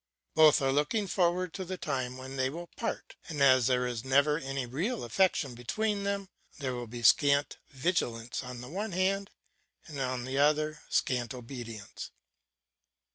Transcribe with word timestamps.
Both 0.33 0.63
are 0.63 0.71
looking 0.71 1.05
forward 1.05 1.53
to 1.53 1.63
the 1.63 1.77
time 1.77 2.17
when 2.17 2.35
they 2.35 2.49
will 2.49 2.65
part, 2.75 3.17
and 3.29 3.39
as 3.39 3.67
there 3.67 3.85
is 3.85 4.03
never 4.03 4.39
any 4.39 4.65
real 4.65 5.03
affection 5.03 5.53
between 5.53 6.05
them, 6.05 6.27
there 6.57 6.73
will 6.73 6.87
be 6.87 7.03
scant 7.03 7.57
vigilance 7.69 8.43
on 8.43 8.61
the 8.61 8.67
one 8.69 8.93
hand, 8.93 9.29
and 9.85 9.99
on 9.99 10.25
the 10.25 10.39
other 10.39 10.81
scant 10.89 11.35
obedience. 11.35 12.09